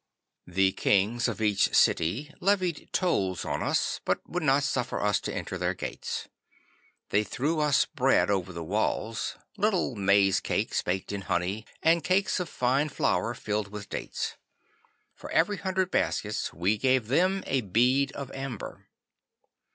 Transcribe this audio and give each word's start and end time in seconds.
'The 0.47 0.71
kings 0.71 1.27
of 1.27 1.39
each 1.39 1.75
city 1.75 2.33
levied 2.39 2.89
tolls 2.91 3.45
on 3.45 3.61
us, 3.61 4.01
but 4.03 4.19
would 4.27 4.41
not 4.41 4.63
suffer 4.63 4.99
us 4.99 5.19
to 5.19 5.31
enter 5.31 5.59
their 5.59 5.75
gates. 5.75 6.27
They 7.09 7.23
threw 7.23 7.59
us 7.59 7.85
bread 7.85 8.31
over 8.31 8.51
the 8.51 8.63
walls, 8.63 9.35
little 9.57 9.95
maize 9.95 10.39
cakes 10.39 10.81
baked 10.81 11.11
in 11.11 11.21
honey 11.21 11.67
and 11.83 12.03
cakes 12.03 12.39
of 12.39 12.49
fine 12.49 12.89
flour 12.89 13.35
filled 13.35 13.67
with 13.67 13.89
dates. 13.89 14.37
For 15.13 15.29
every 15.29 15.57
hundred 15.57 15.91
baskets 15.91 16.51
we 16.51 16.79
gave 16.79 17.07
them 17.07 17.43
a 17.45 17.61
bead 17.61 18.11
of 18.13 18.31
amber. 18.31 18.87